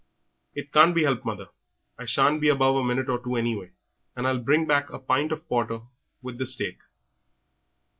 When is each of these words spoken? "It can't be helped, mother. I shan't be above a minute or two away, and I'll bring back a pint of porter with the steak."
"It 0.55 0.71
can't 0.73 0.95
be 0.95 1.03
helped, 1.03 1.25
mother. 1.25 1.49
I 1.99 2.05
shan't 2.05 2.41
be 2.41 2.49
above 2.49 2.75
a 2.75 2.83
minute 2.83 3.07
or 3.07 3.21
two 3.23 3.35
away, 3.35 3.73
and 4.15 4.25
I'll 4.27 4.39
bring 4.39 4.65
back 4.65 4.89
a 4.89 4.97
pint 4.97 5.31
of 5.31 5.47
porter 5.47 5.81
with 6.23 6.39
the 6.39 6.47
steak." 6.47 6.79